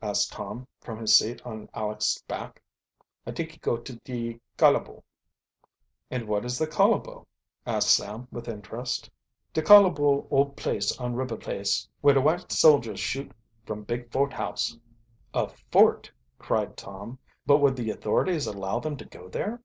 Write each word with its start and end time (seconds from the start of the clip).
asked 0.00 0.30
Tom, 0.30 0.68
from 0.80 1.00
his 1.00 1.12
seat 1.16 1.44
on 1.44 1.68
Aleck's 1.74 2.22
back. 2.28 2.62
"I 3.26 3.32
t'ink 3.32 3.50
he 3.50 3.58
go 3.58 3.76
to 3.76 3.96
de 4.04 4.40
kolobo." 4.56 5.02
"And 6.08 6.28
what 6.28 6.44
is 6.44 6.56
the 6.56 6.68
kolobo?" 6.68 7.26
asked 7.66 7.90
Sam 7.90 8.28
with 8.30 8.46
interest. 8.46 9.10
"De 9.52 9.60
kolobo 9.60 10.28
old 10.30 10.56
place 10.56 10.96
on 11.00 11.16
ribber 11.16 11.36
place 11.36 11.88
where 12.00 12.14
de 12.14 12.20
white 12.20 12.52
soldiers 12.52 13.00
shoot 13.00 13.32
from 13.66 13.82
big 13.82 14.12
fort 14.12 14.32
house." 14.32 14.78
"A 15.34 15.48
fort!" 15.48 16.12
cried 16.38 16.76
Tom. 16.76 17.18
"But 17.44 17.58
would 17.58 17.74
the 17.74 17.90
authorities 17.90 18.46
allow, 18.46 18.78
them 18.78 18.96
to 18.98 19.04
go 19.04 19.26
there?" 19.28 19.60